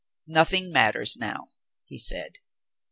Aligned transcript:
"Nothing 0.25 0.71
matters 0.71 1.15
now," 1.15 1.49
he 1.85 1.99
said. 1.99 2.39